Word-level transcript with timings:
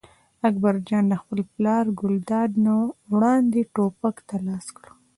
اکبر 0.47 0.75
جان 0.87 1.03
له 1.11 1.15
خپل 1.21 1.39
پلار 1.53 1.83
ګلداد 1.99 2.51
نه 2.65 2.75
وړاندې 3.11 3.61
ټوپک 3.73 4.15
ته 4.27 4.35
لاس 4.47 4.67
کړ. 4.75 4.85